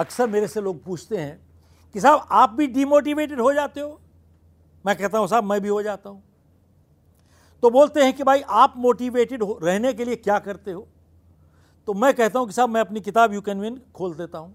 अक्सर 0.00 0.26
मेरे 0.28 0.48
से 0.48 0.60
लोग 0.60 0.82
पूछते 0.84 1.16
हैं 1.16 1.40
कि 1.94 2.00
साहब, 2.00 2.26
आप 2.30 2.50
भी 2.50 2.66
डिमोटिवेटेड 2.66 3.40
हो 3.40 3.52
जाते 3.52 3.80
हो? 3.80 4.00
मैं 4.84 4.96
कहता 4.96 5.18
हूँ, 5.18 5.28
साहब, 5.28 5.44
मैं 5.44 5.60
भी 5.60 5.68
हो 5.68 5.82
जाता 5.82 6.10
हूँ। 6.10 6.22
तो 7.62 7.70
बोलते 7.70 8.04
हैं 8.04 8.12
कि 8.12 8.22
भाई, 8.22 8.40
आप 8.40 8.74
मोटिवेटेड 8.76 9.42
रहने 9.62 9.92
के 9.92 10.04
लिए 10.04 10.16
क्या 10.16 10.38
करते 10.38 10.72
हो? 10.72 10.86
तो 11.88 11.94
मैं 11.94 12.12
कहता 12.14 12.38
हूँ 12.38 12.46
कि 12.46 12.52
साहब, 12.52 12.68
मैं 12.68 12.80
अपनी 12.80 13.00
किताब 13.00 13.32
यू 13.34 13.40
कैन 13.40 13.60
विन 13.60 13.80
खोल 13.94 14.14
देता 14.14 14.38
हूँ, 14.38 14.54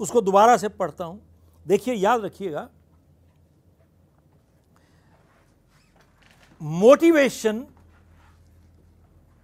उसको 0.00 0.20
दोबारा 0.20 0.56
से 0.56 0.68
पढ़ता 0.68 1.04
हूँ। 1.04 1.20
देखिए, 1.66 1.94
याद 1.94 2.24
रखिएगा 2.24 2.68
मोटिवेशन 6.60 7.64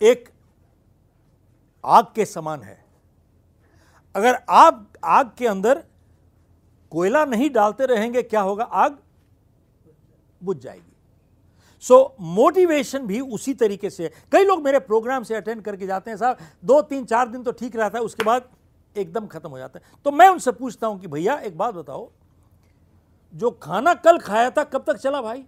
एक 0.01 0.29
आग 1.85 2.07
के 2.15 2.25
समान 2.25 2.63
है। 2.63 2.88
अगर 4.15 4.39
आप 4.49 4.87
आग 5.05 5.31
के 5.39 5.47
अंदर 5.47 5.83
कोयला 6.93 7.25
नहीं 7.25 7.51
डालते 7.51 7.87
रहेंगे 7.87 8.23
क्या 8.23 8.41
होगा? 8.41 8.65
आग 8.65 8.99
बुझ 10.41 10.57
जाएगी। 10.57 10.83
सो 11.83 11.95
so, 11.95 12.21
मोटिवेशन 12.21 13.07
भी 13.07 13.21
उसी 13.21 13.55
तरीके 13.55 13.91
से 13.91 14.11
कई 14.33 14.45
लोग 14.45 14.63
मेरे 14.65 14.79
प्रोग्राम 14.79 15.23
से 15.23 15.35
अटेंड 15.35 15.63
करके 15.63 15.87
जाते 15.87 16.11
हैं 16.11 16.17
साहब 16.19 16.39
दो 16.65 16.81
तीन 16.83 17.05
चार 17.05 17.29
दिन 17.29 17.43
तो 17.43 17.53
ठीक 17.53 17.77
रहता 17.77 17.99
है 17.99 18.05
उसके 18.05 18.25
बाद 18.25 18.49
एकदम 18.97 19.27
खत्म 19.27 19.51
हो 19.51 19.59
जाता 19.59 19.79
है। 19.79 19.93
तो 20.05 20.11
मैं 20.11 20.29
उनसे 20.29 20.53
पूछता 20.53 20.87
हूँ 20.87 20.99
कि 21.01 21.07
भैया 21.07 21.37
एक 21.39 21.59
बात 21.59 21.75
बताओ 21.75 22.09
जो 23.35 23.51
खाना 23.63 23.95
कल 23.95 24.19
खाया 24.19 24.51
था 24.51 24.65
कब 24.65 24.85
तक 24.87 24.97
चला 24.97 25.21
भाई? 25.23 25.45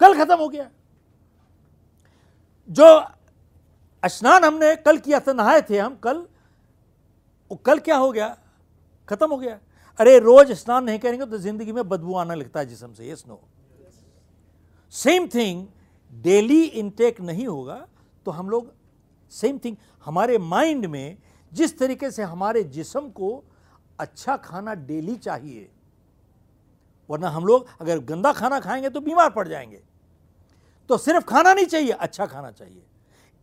कल 0.00 0.14
खत्म 0.14 0.36
हो 0.36 0.48
गया। 0.48 0.68
जो 2.70 3.04
स्नान 4.02 4.44
हमने 4.44 4.74
कल 4.76 4.98
किया 4.98 5.20
था 5.20 5.32
नहाए 5.32 5.62
थे 5.62 5.78
हम 5.78 5.94
कल 5.96 6.26
वो 7.50 7.56
कल 7.56 7.78
क्या 7.78 7.96
हो 7.96 8.10
गया? 8.12 8.36
खत्म 9.08 9.30
हो 9.30 9.36
गया। 9.36 9.58
अरे, 10.00 10.18
रोज 10.18 10.52
स्नान 10.52 10.84
नहीं 10.84 10.98
करेंगे 10.98 11.26
तो 11.26 11.38
ज़िंदगी 11.38 11.72
में 11.72 11.88
बदबू 11.88 12.14
आने 12.14 12.34
लगता 12.34 12.60
है 12.60 12.66
जिसम 12.66 12.92
से 12.92 13.10
yes 13.10 13.24
no 13.28 13.40
same 14.92 15.26
thing 15.28 15.66
daily 16.12 16.62
intake 16.64 17.20
नहीं 17.20 17.46
होगा 17.46 17.86
तो 18.26 18.30
हम 18.30 18.50
लोग 18.50 18.72
सेम 19.32 19.58
थिंग 19.58 19.76
हमारे 20.04 20.38
माइंड 20.38 20.86
में 20.86 21.16
जिस 21.52 21.78
तरीके 21.78 22.10
से 22.10 22.22
हमारे 22.22 22.62
जिसम 22.64 23.08
को 23.10 23.42
अच्छा 23.98 24.36
खाना 24.36 24.74
डेली 24.74 25.16
चाहिए, 25.16 25.68
वरना 27.10 27.28
हम 27.28 27.44
लोग 27.44 27.66
अगर 27.80 27.98
गंदा 27.98 28.32
खाना 28.32 28.60
खाएँगे 28.60 28.88
तो 28.88 29.00
बीमार 29.00 29.30
पड़ 29.30 29.46
जाएँगे। 29.48 29.80
तो 30.90 30.98
सिर्फ़ 30.98 31.24
खाना 31.24 31.54
नहीं 31.54 31.66
चाहिए 31.66 31.90
अच्छा 31.90 32.26
खाना 32.26 32.50
चाहिए। 32.50 32.82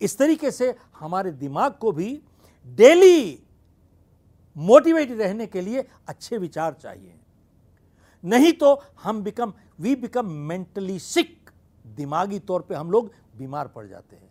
इस 0.02 0.18
तरीके 0.18 0.52
से 0.52 0.74
हमारे 1.00 1.32
दिमाग 1.34 1.74
को 1.74 1.92
भी 1.92 2.22
डेली 2.68 3.44
मोटिवेटेड 4.56 5.20
रहने 5.20 5.48
के 5.48 5.62
लिए 5.62 5.86
अच्छे 6.08 6.38
विचार 6.38 6.74
चाहिए। 6.74 7.14
नहीं 8.24 8.52
तो 8.54 8.74
हम 9.04 9.22
become 9.24 9.54
we 9.80 9.96
become 9.96 10.32
mentally 10.48 11.00
sick 11.00 11.50
दिमागी 11.86 12.40
तौर 12.40 12.62
पे 12.62 12.76
हम 12.76 12.92
लोग 12.92 13.12
बीमार 13.38 13.68
पड़ 13.68 13.86
जाते 13.88 14.16
हैं। 14.16 14.30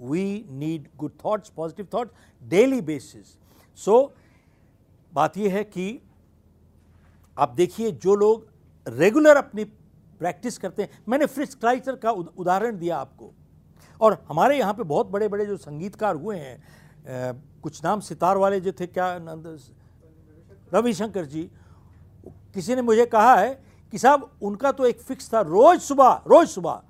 We 0.00 0.44
need 0.50 0.88
good 0.96 1.12
thoughts 1.24 1.50
positive 1.50 1.88
thoughts 1.94 2.12
daily 2.42 2.80
basis 2.80 3.36
so 3.78 4.12
बात 5.12 5.36
यह 5.36 5.54
है 5.54 5.62
कि 5.64 6.00
आप 7.36 7.50
देखिए, 7.50 7.90
जो 7.90 8.14
लोग 8.14 8.46
रेगुलर 8.86 9.36
अपनी 9.36 9.64
प्रैक्टिस 9.64 10.58
करते 10.58 10.82
हैं, 10.82 10.98
मैंने 11.08 11.26
फ्रिस 11.26 11.54
क्राइचर 11.54 11.96
का 11.96 12.10
उदाहरण 12.10 12.78
दिया 12.78 12.96
आपको। 12.98 13.32
और 14.00 14.24
हमारे 14.28 14.58
यहाँ 14.58 14.74
पे 14.74 14.82
बहुत 14.82 15.06
बड़े 15.06 15.28
बड़े 15.28 15.46
जो 15.46 15.56
संगीतकार 15.56 16.16
हुए 16.16 16.36
हैं 16.36 16.62
कुछ 17.06 17.82
नाम 17.84 18.00
सितार 18.00 18.36
वाले 18.36 18.60
जो 18.60 18.72
थे, 18.72 18.86
क्या 18.88 19.16
रविशंकर 20.72 21.24
जी, 21.24 21.42
किसी 22.54 22.74
ने 22.74 22.82
मुझे 22.82 23.04
कहा 23.06 23.34
है 23.34 23.52
कि 23.92 23.98
साहब, 23.98 24.30
उनका 24.42 24.72
तो 24.72 24.86
एक 24.86 25.00
फिक्स 25.00 25.32
था, 25.32 25.40
रोज 25.40 25.80
सुबह 25.80 26.22
रोज 26.26 26.48
सुबह, 26.48 26.82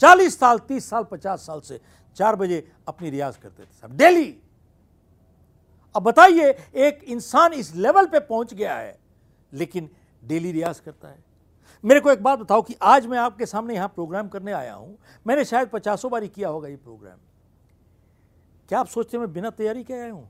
चालीस 0.00 0.38
साल, 0.38 0.58
तीस 0.60 0.88
साल, 0.90 1.04
पचास 1.04 1.40
साल 1.40 1.60
से 1.60 1.80
चार 2.16 2.36
बजे 2.36 2.66
अपनी 2.88 3.10
रियाज 3.10 3.36
करते 3.36 3.62
थे 3.62 3.68
साहब, 3.70 3.96
डेली। 3.96 4.34
अब 5.94 6.02
बताइए, 6.02 6.50
एक 6.76 7.02
इंसान 7.04 7.52
इस 7.52 7.74
लेवल 7.76 8.06
पे 8.06 8.18
पहुँच 8.20 8.54
गया 8.54 8.76
है, 8.76 8.98
लेकिन 9.52 9.90
डेली 10.22 10.52
रियाज 10.52 10.80
करता 10.80 11.08
है। 11.08 11.18
मेरे 11.84 12.00
को 12.00 12.10
एक 12.10 12.22
बात 12.22 12.38
बताओ 12.38 12.62
कि 12.62 12.76
आज 12.82 13.06
मैं 13.06 13.18
आपके 13.18 13.46
सामने 13.46 13.74
यहाँ 13.74 13.88
प्रोग्राम 13.88 14.28
करने 14.28 14.52
आया 14.52 14.74
हूँ, 14.74 14.96
मैंने 15.26 15.44
शायद 15.44 15.68
पचासों 15.68 16.10
बारी 16.10 16.28
किया 16.28 16.48
होगा 16.48 16.68
ये 16.68 16.76
प्रोग्राम। 16.76 17.18
क्या 18.70 18.80
आप 18.80 18.86
सोचते 18.86 19.16
हैं 19.16 19.24
मैं 19.24 19.32
बिना 19.34 19.50
तैयारी 19.50 19.82
के 19.84 19.94
आया 19.94 20.12
हूँ? 20.12 20.28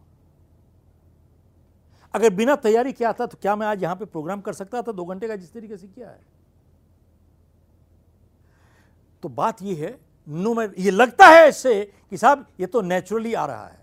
अगर 2.15 2.31
बिना 2.35 2.55
तैयारी 2.57 2.93
किया 2.93 3.13
था 3.13 3.27
तो 3.27 3.39
क्या 3.43 3.57
मैं 3.57 3.67
आज 3.67 3.83
यहाँ 3.83 3.97
पे 3.97 4.05
प्रोग्राम 4.07 4.41
कर 4.41 4.53
सकता 4.53 4.83
था? 4.83 4.93
दो 4.93 5.05
घंटे 5.05 5.29
का 5.29 5.37
जिस 5.37 5.53
तरीके 5.53 5.77
से 5.77 5.87
किया 5.89 6.09
है। 6.09 6.21
तो 9.23 9.29
बात 9.29 9.63
यह 9.63 9.85
है, 9.85 9.99
नो 10.29 10.55
मैं 10.55 10.69
ये 10.79 10.91
लगता 10.91 11.27
है 11.27 11.49
इससे 11.49 11.85
कि 12.11 12.17
साहब, 12.17 12.47
ये 12.61 12.67
तो 12.67 12.81
नेचुरली 12.83 13.35
आ 13.35 13.45
रहा 13.47 13.67
है। 13.67 13.79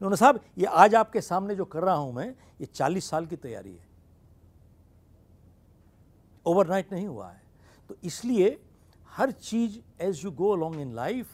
साहब, 0.00 0.40
ये 0.58 0.66
आज 0.66 0.94
आपके 0.94 1.20
सामने 1.20 1.54
जो 1.54 1.64
कर 1.64 1.82
रहा 1.82 1.94
हूँ 1.94 2.12
मैं, 2.12 2.28
ये 2.60 2.66
चालीस 2.66 3.10
साल 3.10 3.26
की 3.26 3.36
तैयारी 3.36 3.72
है। 3.72 3.86
ओवरनाइट 6.46 6.92
नहीं 6.92 7.06
हुआ 7.06 7.30
है। 7.30 7.42
तो 7.90 7.96
इसलिए 8.04 8.58
हर 9.10 9.30
चीज़ 9.30 9.78
as 10.00 10.24
you 10.24 10.30
go 10.32 10.54
along 10.56 10.80
in 10.80 10.94
life 10.94 11.28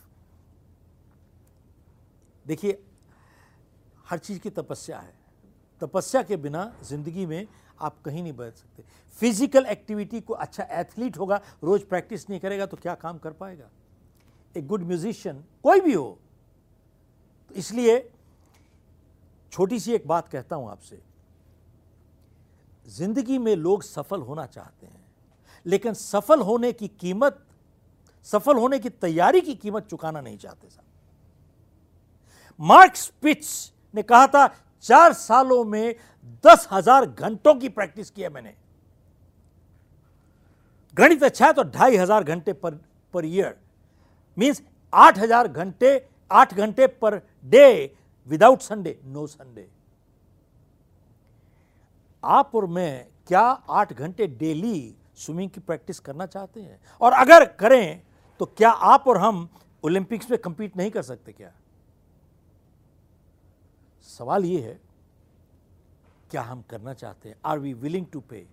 देखिए, 2.47 2.78
हर 4.06 4.19
चीज़ 4.19 4.38
की 4.41 4.50
तपस्या 4.50 4.98
है। 4.98 5.14
तपस्या 5.80 6.22
के 6.22 6.36
बिना 6.36 6.72
ज़िंदगी 6.84 7.26
में 7.26 7.47
आप 7.80 8.00
कहीं 8.04 8.22
नहीं 8.22 8.32
बैठ 8.32 8.54
सकते। 8.54 8.84
फ़िज़िकल 9.19 9.66
एक्टिविटी 9.66 10.20
को 10.20 10.34
अच्छा 10.34 10.64
एथलीट 10.72 11.19
होगा, 11.19 11.41
रोज 11.64 11.82
प्रैक्टिस 11.82 12.28
नहीं 12.30 12.41
करेगा 12.41 12.66
तो 12.66 12.76
क्या 12.76 12.94
काम 12.97 13.19
कर 13.19 13.32
पाएगा? 13.32 13.70
एक 14.54 14.66
गुड 14.66 14.82
म्यूजिशियन, 14.82 15.44
कोई 15.62 15.80
भी 15.80 15.92
हो। 15.92 16.19
तो 17.50 17.54
इसलिए 17.54 18.10
छोटी 19.53 19.78
सी 19.80 19.92
एक 19.92 20.06
बात 20.06 20.28
कहता 20.28 20.56
हूँ 20.56 20.70
आपसे। 20.70 21.00
ज़िंदगी 22.86 23.38
में 23.38 23.54
लोग 23.56 23.82
सफल 23.82 24.20
होना 24.20 24.47
चाहते 24.47 24.86
हैं, 24.86 25.04
लेकिन 25.66 25.94
सफल 25.94 26.41
होने 26.41 26.72
की 26.72 26.88
कीमत, 26.91 27.44
सफल 28.26 28.56
होने 28.56 28.78
की 28.78 28.91
तैयारी 28.91 29.41
की 29.41 29.54
कीमत 29.54 29.86
चुकाना 29.86 30.20
नहीं 30.20 30.38
चाहते 30.38 30.69
साहब 30.69 30.84
मार्क 32.61 32.97
स्पिच 32.97 33.47
ने 33.95 34.03
कहा 34.05 34.27
था, 34.27 34.47
चार 34.85 35.13
सालों 35.15 35.65
में 35.65 35.95
दस 36.45 36.69
हज़ार 36.73 37.07
घंटों 37.07 37.55
की 37.55 37.69
प्रैक्टिस 37.71 38.11
की 38.11 38.23
है 38.23 38.29
मैंने। 38.31 38.55
गणित 40.97 41.23
अच्छा 41.25 41.47
है 41.47 41.53
तो 41.53 41.63
ढाई 41.65 41.97
हज़ार 41.97 42.25
घंटे 42.25 42.53
पर 42.55 42.81
पर 43.15 43.25
ईयर 43.27 43.55
मीन्स 44.37 44.63
आठ 44.93 45.19
हज़ार 45.19 45.49
घंटे, 45.49 46.09
आठ 46.31 46.55
घंटे 46.55 46.87
per 46.87 47.17
day 47.45 47.95
without 48.29 48.61
Sunday 48.63 48.99
no 49.05 49.27
Sunday 49.27 49.69
आप 52.23 52.55
और 52.55 52.67
मैं 52.69 53.07
क्या 53.29 53.41
आठ 53.41 53.93
घंटे 53.93 54.27
डेली 54.29 54.95
स्विमिंग 55.17 55.51
की 55.51 55.61
प्रैक्टिस 55.61 55.99
करना 56.01 56.27
चाहते 56.27 56.61
हैं? 56.61 56.81
और 57.01 57.13
अगर 57.15 57.45
करें 57.55 58.03
तो 58.41 58.45
क्या 58.49 58.71
आप 58.71 59.09
और 59.09 59.19
हम 59.19 59.49
ओलंपिक्स 59.84 60.31
में 60.31 60.39
कंपीट 60.41 60.77
नहीं 60.77 60.91
कर 60.91 61.03
सकते 61.03 61.33
क्या? 61.33 61.51
सवाल 64.07 64.45
यह 64.45 64.65
है, 64.65 64.81
क्या 66.31 66.43
हम 66.43 66.63
करना 66.71 66.93
चाहते 66.95 67.29
हैं? 67.29 67.37
आर 67.45 67.59
वी 67.59 67.73
विलिंग 67.75 68.07
टू 68.07 68.21
पे 68.21 68.47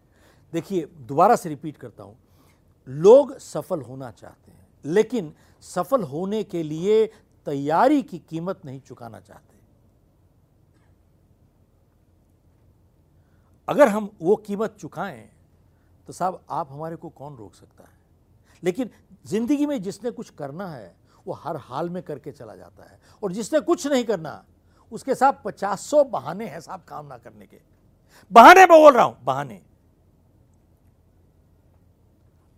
देखिए, 0.54 0.86
दोबारा 0.86 1.36
से 1.36 1.50
रिपीट 1.50 1.78
करता 1.78 2.04
हूँ। 2.04 2.18
लोग 2.88 3.38
सफल 3.38 3.82
होना 3.82 4.10
चाहते 4.12 4.52
हैं, 4.52 4.68
लेकिन 4.86 5.34
सफल 5.64 6.04
होने 6.04 6.44
के 6.44 6.64
लिए 6.64 7.06
तैयारी 7.48 8.02
की 8.04 8.20
कीमत 8.20 8.66
नहीं 8.66 8.80
चुकाना 8.82 9.20
चाहते। 9.20 9.58
अगर 13.68 13.88
हम 13.88 14.10
वो 14.22 14.36
कीमत 14.38 14.76
चुकाएँ 14.80 15.30
तो 16.08 16.14
साहब, 16.14 16.42
आप 16.50 16.72
हमारे 16.72 16.96
को 16.96 17.10
कौन 17.10 17.36
रोक 17.36 17.54
सकता 17.56 17.84
है? 17.84 17.98
लेकिन 18.64 18.90
ज़िंदगी 19.26 19.66
में 19.66 19.82
जिसने 19.82 20.12
कुछ 20.12 20.30
करना 20.30 20.68
है, 20.68 20.96
वो 21.28 21.34
हर 21.36 21.58
हाल 21.58 21.90
में 21.90 22.02
करके 22.04 22.32
चला 22.32 22.56
जाता 22.56 22.84
है, 22.84 23.00
और 23.24 23.32
जिसने 23.32 23.60
कुछ 23.62 23.86
नहीं 23.88 24.04
करना 24.04 24.44
उसके 24.92 25.16
साथ 25.16 25.34
पचासों 25.46 26.10
बहाने 26.12 26.46
हैं 26.46 26.60
साहब 26.60 26.84
काम 26.88 27.06
ना 27.06 27.18
करने 27.18 27.46
के। 27.46 27.58
बहाने 28.32 28.62
में 28.62 28.82
बोल 28.82 28.94
रहा 28.94 29.04
हूँ, 29.04 29.18
बहाने। 29.24 29.62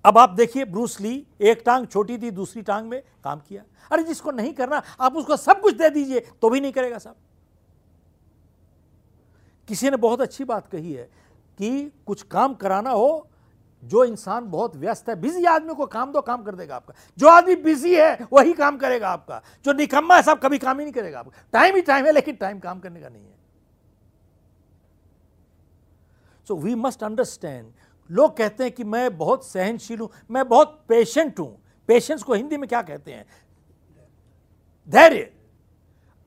अब 0.05 0.17
आप 0.17 0.29
देखिए, 0.29 0.65
ब्रूस 0.65 0.99
ली, 1.01 1.25
एक 1.41 1.61
टांग 1.65 1.87
छोटी 1.87 2.17
थी, 2.17 2.31
दूसरी 2.31 2.61
टांग 2.61 2.87
में 2.89 3.01
काम 3.23 3.39
किया। 3.39 3.63
अरे 3.91 4.03
जिसको 4.03 4.31
नहीं 4.31 4.53
करना, 4.53 4.81
आप 4.99 5.15
उसको 5.15 5.37
सब 5.37 5.61
कुछ 5.61 5.75
दे 5.75 5.89
दीजिए 5.89 6.19
तो 6.41 6.49
भी 6.49 6.61
नहीं 6.61 6.71
करेगा 6.71 6.97
साहब। 6.97 7.15
किसी 9.69 9.89
ने 9.89 9.97
बहुत 9.97 10.21
अच्छी 10.21 10.43
बात 10.43 10.67
कही 10.67 10.93
है 10.93 11.03
कि 11.59 11.91
कुछ 12.05 12.21
काम 12.23 12.53
कराना 12.53 12.91
हो 12.91 13.27
जो 13.83 14.03
इंसान 14.03 14.49
बहुत 14.49 14.75
व्यस्त 14.75 15.09
है 15.09 15.15
बिज़ी 15.15 15.45
आदमी 15.45 15.73
को 15.73 15.85
काम 15.85 16.11
दो, 16.11 16.21
काम 16.21 16.43
कर 16.43 16.55
देगा 16.55 16.75
आपका। 16.75 16.93
जो 17.17 17.27
आदमी 17.27 17.55
बिज़ी 17.55 17.95
है, 17.95 18.27
वही 18.33 18.53
काम 18.53 18.77
करेगा 18.77 19.09
आपका। 19.09 19.41
जो 19.65 19.73
निकम्मा 19.73 20.15
है, 20.15 20.21
सब 20.21 20.39
कभी 20.39 20.57
काम 20.57 20.79
ही 20.79 20.85
नहीं 20.85 20.93
करेगा 20.93 21.19
आपका। 21.19 21.43
टाइम 21.53 21.75
ही 21.75 21.81
टाइम 21.81 22.05
है, 22.05 22.11
लेकिन 22.11 22.35
टाइम 22.35 22.59
काम 22.59 22.79
करने 22.79 23.01
का 23.01 23.09
नहीं 23.09 23.23
है। 23.23 23.39
सो 26.47 26.55
वी 26.55 26.75
मस्ट 26.75 27.03
अंडरस्टैंड 27.03 27.71
लोग 28.11 28.37
कहते 28.37 28.63
हैं 28.63 28.73
कि 28.73 28.83
मैं 28.83 29.17
बहुत 29.17 29.45
सहनशील 29.45 29.99
हूँ, 29.99 30.09
मैं 30.31 30.47
बहुत 30.47 30.85
पेशेंट 30.87 31.39
हूँ। 31.39 31.63
पेशेंस 31.87 32.23
को 32.23 32.33
हिंदी 32.33 32.57
में 32.57 32.69
क्या 32.69 32.81
कहते 32.81 33.11
हैं? 33.11 33.25
धैर्य। 34.89 35.33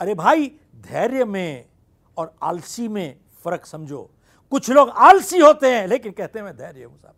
अरे 0.01 0.15
भाई, 0.15 0.59
धैर्य 0.77 1.25
में 1.25 1.69
और 2.17 2.35
आलसी 2.43 2.89
में 2.89 3.17
फ़र्क 3.45 3.67
समझो। 3.67 4.11
कुछ 4.51 4.71
लोग 4.71 4.89
आलसी 4.89 5.39
होते 5.39 5.75
हैं, 5.75 5.87
लेकिन 5.87 6.13
कहते 6.13 6.39
हैं, 6.39 6.47
मैं 6.47 6.57
धैर्य 6.57 6.85
हूँ 6.85 6.99
साहब। 6.99 7.15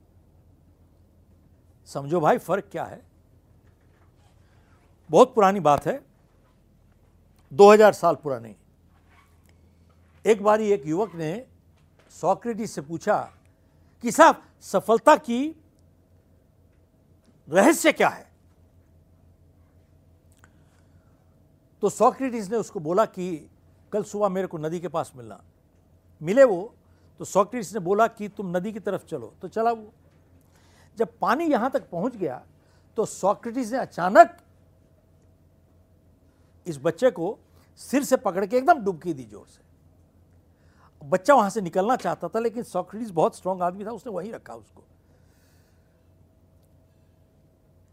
समझो 1.86 2.20
भाई, 2.20 2.38
फ़र्क 2.38 2.64
क्या 2.72 2.84
है? 2.84 3.02
बहुत 5.10 5.34
पुरानी 5.34 5.60
बात 5.60 5.86
है 5.86 6.06
2000 7.52 7.92
साल 7.92 8.14
पुरानी। 8.14 8.56
एक 10.26 10.42
बारी 10.42 10.70
एक 10.70 10.86
युवक 10.86 11.14
ने 11.14 11.46
सॉक्रेटिस 12.10 12.72
से 12.72 12.80
पूछा 12.80 13.32
कि 14.02 14.12
साहब, 14.12 14.42
सफलता 14.60 15.16
की 15.16 15.62
रहस्य 17.48 17.92
क्या 17.92 18.08
है? 18.08 18.32
तो 21.82 21.88
सॉक्रेटिस 21.88 22.50
ने 22.50 22.56
उसको 22.56 22.80
बोला 22.80 23.04
कि 23.04 23.50
कल 23.92 24.02
सुबह 24.02 24.28
मेरे 24.28 24.46
को 24.46 24.58
नदी 24.58 24.80
के 24.80 24.88
पास 24.88 25.12
मिलना। 25.16 25.44
मिले 26.22 26.44
वो 26.44 26.74
तो 27.18 27.24
सॉक्रेटिस 27.24 27.72
ने 27.72 27.80
बोला 27.80 28.06
कि 28.06 28.28
तुम 28.28 28.56
नदी 28.56 28.72
की 28.72 28.80
तरफ़ 28.80 29.04
चलो। 29.06 29.34
तो 29.42 29.48
चला 29.48 29.72
वो। 29.72 29.92
जब 30.98 31.18
पानी 31.20 31.44
यहाँ 31.46 31.70
तक 31.70 31.88
पहुँच 31.90 32.16
गया 32.16 32.42
तो 32.96 33.04
सॉक्रेटिस 33.06 33.72
ने 33.72 33.78
अचानक 33.78 34.36
इस 36.66 36.78
बच्चे 36.82 37.10
को 37.10 37.38
सिर 37.80 38.04
से 38.04 38.16
पकड़ 38.18 38.44
के 38.46 38.56
एकदम 38.56 38.78
डुबकी 38.84 39.12
दी 39.14 39.24
ज़ोर 39.24 39.46
से। 39.46 39.64
बच्चा 41.02 41.34
वहाँ 41.34 41.50
से 41.50 41.60
निकलना 41.60 41.96
चाहता 41.96 42.28
था, 42.28 42.38
लेकिन 42.38 42.62
सॉक्रेटिस 42.64 43.10
बहुत 43.10 43.36
स्ट्रांग 43.36 43.62
आदमी 43.62 43.84
था, 43.84 43.90
उसने 43.90 44.12
वहीं 44.12 44.32
रखा 44.32 44.54
उसको। 44.54 44.82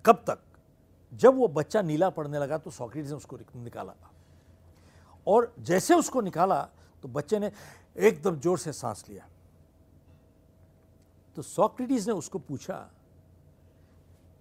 कब 0.06 0.24
तक? 0.28 0.40
जब 1.14 1.36
वो 1.36 1.48
बच्चा 1.50 1.82
नीला 1.82 2.10
पड़ने 2.10 2.40
लगा 2.40 2.58
तो 2.58 2.72
सॉक्रेटिस 2.72 3.12
ने 3.12 3.18
उसको 3.18 3.38
निकाला 3.56 3.94
और 5.28 5.54
जैसे 5.62 5.94
उसको 5.96 6.22
निकाला 6.22 6.62
तो 7.04 7.08
बच्चे 7.10 7.40
ने 7.40 7.52
एकदम 7.98 8.40
ज़ोर 8.40 8.58
से 8.60 8.74
सांस 8.74 9.06
लिया। 9.10 9.28
तो 11.36 11.42
सॉक्रेटिस 11.42 12.08
ने 12.08 12.14
उसको 12.14 12.40
पूछा 12.40 12.78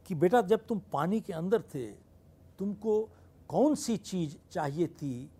कि 0.07 0.15
बेटा 0.15 0.41
जब 0.43 0.67
तुम 0.67 0.81
पानी 0.93 1.21
के 1.21 1.33
अंदर 1.33 1.63
थे, 1.75 1.87
तुमको 2.59 3.01
कौन 3.49 3.75
सी 3.75 3.97
चीज़ 3.97 4.37
चाहिए 4.51 4.87
थी 4.87 5.31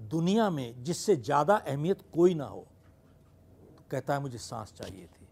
दुनिया 0.00 0.48
में 0.50 0.84
जिससे 0.84 1.16
ज़्यादा 1.16 1.56
अहमियत 1.56 2.02
कोई 2.14 2.34
ना 2.34 2.44
हो? 2.44 2.66
तो 3.76 3.84
कहता 3.90 4.14
है, 4.14 4.20
मुझे 4.20 4.38
सांस 4.38 4.72
चाहिए 4.72 5.06
थी। 5.06 5.26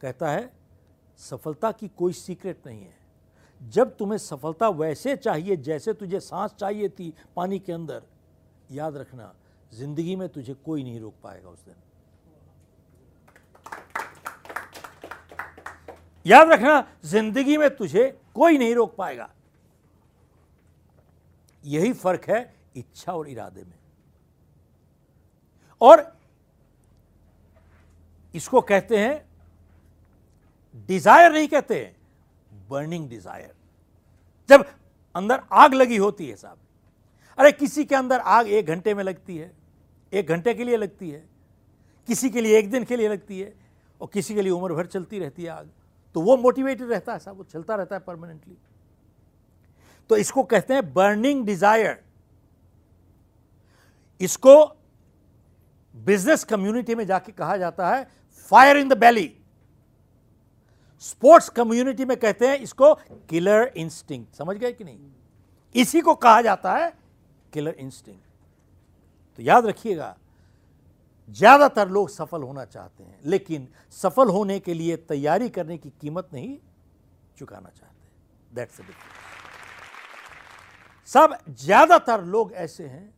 कहता 0.00 0.30
है, 0.30 0.52
सफलता 1.18 1.70
की 1.72 1.88
कोई 1.88 2.12
सीक्रेट 2.12 2.66
नहीं 2.66 2.80
है। 2.80 2.98
जब 3.60 3.96
तुम्हें 3.96 4.18
सफलता 4.18 4.68
वैसे 4.68 5.16
चाहिए 5.16 5.56
जैसे 5.56 5.92
तुझे 5.92 6.20
सांस 6.20 6.54
चाहिए 6.54 6.88
थी 6.88 7.12
पानी 7.36 7.58
के 7.58 7.72
अंदर, 7.72 8.02
याद 8.72 8.96
रखना, 8.96 9.34
ज़िंदगी 9.74 10.16
में 10.16 10.28
तुझे 10.28 10.54
कोई 10.54 10.82
नहीं 10.84 11.00
रोक 11.00 11.14
पाएगा 11.22 11.48
उस 11.48 11.64
दिन। 11.64 11.74
याद 16.26 16.48
रखना, 16.48 16.86
ज़िंदगी 17.04 17.56
में 17.56 17.68
तुझे 17.76 18.08
कोई 18.34 18.58
नहीं 18.58 18.74
रोक 18.74 18.94
पाएगा। 18.96 19.28
यही 21.64 21.92
फ़र्क 21.94 22.24
है 22.30 22.40
इच्छा 22.76 23.12
और 23.12 23.28
इरादे 23.28 23.62
में। 23.62 23.78
और 25.80 26.12
इसको 28.34 28.60
कहते 28.62 28.98
हैं 28.98 29.28
डिज़ायर 30.88 31.32
नहीं 31.32 31.48
कहते 31.48 31.74
हैं 31.76 31.96
बर्निंग 32.70 33.08
डिज़ायर 33.10 33.52
जब 34.48 34.64
अंदर 35.14 35.40
आग 35.52 35.74
लगी 35.74 35.96
होती 35.96 36.28
है 36.28 36.36
साहब, 36.36 36.58
अरे 37.38 37.52
किसी 37.52 37.84
के 37.84 37.94
अंदर 37.94 38.20
आग 38.20 38.48
एक 38.48 38.66
घंटे 38.66 38.94
में 38.94 39.02
लगती 39.04 39.36
है, 39.36 39.50
एक 40.12 40.28
घंटे 40.28 40.54
के 40.54 40.64
लिए 40.64 40.76
लगती 40.76 41.10
है, 41.10 41.24
किसी 42.08 42.30
के 42.30 42.40
लिए 42.40 42.58
एक 42.58 42.70
दिन 42.70 42.84
के 42.84 42.96
लिए 42.96 43.08
लगती 43.08 43.40
है, 43.40 43.52
और 44.00 44.08
किसी 44.12 44.34
के 44.34 44.42
लिए 44.42 44.52
उम्र 44.52 44.74
भर 44.74 44.86
चलती 44.86 45.18
रहती 45.18 45.42
है 45.42 45.50
आग। 45.50 45.70
तो 46.14 46.20
वो 46.20 46.36
मोटिवेटेड 46.36 46.90
रहता 46.90 47.12
है 47.12 47.18
साहब 47.18 47.36
वो 47.36 47.44
चलता 47.44 47.74
रहता 47.74 47.94
है 47.94 48.00
परमानेंटली 48.00 48.56
तो 50.08 50.16
इसको 50.16 50.42
कहते 50.42 50.74
हैं 50.74 50.92
बर्निंग 50.92 51.46
डिज़ायर 51.46 52.02
इसको 54.20 54.76
बिज़नेस 55.94 56.44
कम्युनिटी 56.44 56.94
में 56.94 57.06
जाके 57.06 57.32
कहा 57.32 57.56
जाता 57.56 57.96
है 57.96 58.10
fire 58.36 58.76
in 58.76 58.88
the 58.88 58.98
belly 58.98 59.36
sports 61.00 61.48
community 61.48 62.04
में 62.04 62.16
कहते 62.16 62.48
हैं 62.48 62.58
इसको 62.58 62.94
किलर 63.28 63.72
इंस्टिंग 63.76 64.26
समझ 64.38 64.56
गए 64.56 64.72
कि 64.72 64.84
नहीं? 64.84 64.98
इसी 65.74 66.00
को 66.00 66.14
कहा 66.14 66.42
जाता 66.42 66.74
है 66.76 66.92
किलर 67.52 67.70
इंस्टिंग 67.70 68.16
तो 69.36 69.42
याद 69.42 69.66
रखिएगा 69.66 70.16
ज़्यादातर 71.30 71.88
लोग 71.88 72.08
सफल 72.10 72.42
होना 72.42 72.64
चाहते 72.64 73.04
हैं, 73.04 73.18
लेकिन 73.24 73.68
सफल 73.98 74.28
होने 74.28 74.58
के 74.60 74.74
लिए 74.74 74.96
तैयारी 74.98 75.48
करने 75.50 75.78
की 75.78 75.90
कीमत 76.00 76.28
नहीं 76.32 76.56
चुकाना 77.38 77.70
चाहते 77.70 78.54
दैट्स 78.54 78.80
सब 81.10 81.38
ज़्यादातर 81.50 82.24
लोग 82.26 82.52
ऐसे 82.54 82.86
हैं 82.86 83.12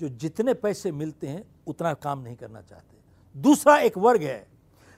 जो 0.00 0.08
जितने 0.10 0.54
पैसे 0.54 0.92
मिलते 0.92 1.26
हैं, 1.26 1.44
उतना 1.66 1.92
काम 1.94 2.18
नहीं 2.20 2.36
करना 2.36 2.60
चाहते। 2.60 2.96
दूसरा 3.34 3.76
एक 3.80 3.98
वर्ग 3.98 4.22
है 4.22 4.46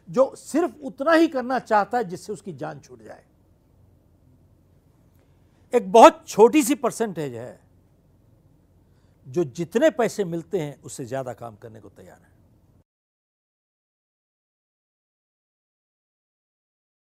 जो 0.08 0.34
सिर्फ़ 0.36 0.72
उतना 0.82 1.12
ही 1.12 1.28
करना 1.28 1.58
चाहता 1.60 1.98
है 1.98 2.04
जिससे 2.04 2.32
उसकी 2.32 2.52
जान 2.54 2.80
छूट 2.80 3.02
जाए। 3.02 3.24
एक 5.72 5.90
बहुत 5.92 6.24
छोटी 6.28 6.62
सी 6.62 6.74
परसेंटेज 6.76 7.34
है 7.34 7.60
जो 9.26 9.44
जितने 9.46 9.90
पैसे 9.92 10.24
मिलते 10.24 10.60
हैं, 10.60 10.80
उससे 10.82 11.04
ज़्यादा 11.04 11.32
काम 11.34 11.56
करने 11.56 11.80
को 11.80 11.88
तैयार 11.90 12.18
है। 12.18 12.32